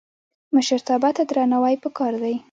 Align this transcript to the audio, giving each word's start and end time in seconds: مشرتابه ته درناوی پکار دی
مشرتابه 0.55 1.09
ته 1.15 1.23
درناوی 1.29 1.75
پکار 1.83 2.13
دی 2.21 2.35